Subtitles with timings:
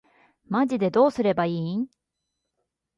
[0.47, 1.85] マジでどうすればいいん